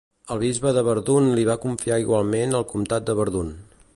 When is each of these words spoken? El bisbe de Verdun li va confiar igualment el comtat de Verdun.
El 0.35 0.39
bisbe 0.43 0.71
de 0.77 0.83
Verdun 0.87 1.27
li 1.39 1.43
va 1.51 1.57
confiar 1.67 2.01
igualment 2.05 2.59
el 2.61 2.69
comtat 2.75 3.09
de 3.11 3.19
Verdun. 3.21 3.57